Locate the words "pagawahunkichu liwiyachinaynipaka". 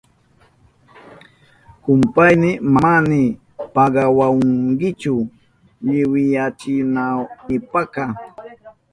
3.73-8.03